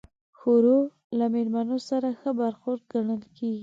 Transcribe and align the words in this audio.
ښوروا 0.37 0.79
له 1.17 1.25
میلمانه 1.33 1.77
سره 1.89 2.07
ښه 2.19 2.29
برخورد 2.41 2.81
ګڼل 2.93 3.21
کېږي. 3.37 3.59